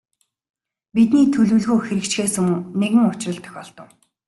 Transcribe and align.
Бидний 0.95 1.25
төлөвлөгөө 1.33 1.79
хэрэгжихээс 1.83 2.35
өмнө 2.41 2.55
нэгэн 2.79 3.03
учрал 3.11 3.39
тохиолдов. 3.43 3.89